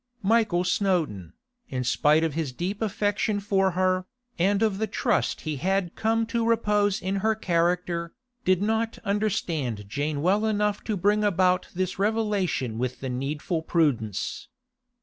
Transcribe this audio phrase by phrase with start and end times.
[0.23, 1.33] Michael Snowdon,
[1.69, 4.07] in spite of his deep affection for her,
[4.39, 8.11] and of the trust he had come to repose in her character,
[8.43, 14.47] did not understand Jane well enough to bring about this revelation with the needful prudence.